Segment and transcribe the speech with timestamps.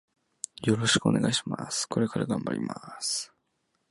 [0.63, 1.85] よろしくお願いします。
[1.87, 3.31] これから頑張ります。